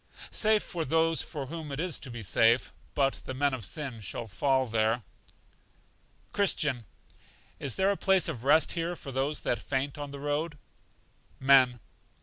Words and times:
Safe 0.31 0.63
for 0.63 0.83
those 0.83 1.21
for 1.21 1.45
whom 1.45 1.71
it 1.71 1.79
is 1.79 1.99
to 1.99 2.09
be 2.09 2.23
safe; 2.23 2.73
but 2.95 3.21
the 3.27 3.35
men 3.35 3.53
of 3.53 3.63
sin 3.63 3.99
shall 4.01 4.25
fall 4.25 4.65
there. 4.65 5.03
Christian. 6.31 6.85
Is 7.59 7.75
there 7.75 7.91
a 7.91 7.97
place 7.97 8.27
of 8.27 8.43
rest 8.43 8.71
here 8.71 8.95
for 8.95 9.11
those 9.11 9.41
that 9.41 9.61
faint 9.61 9.99
on 9.99 10.09
the 10.09 10.19
road? 10.19 10.57
Men. 11.39 11.79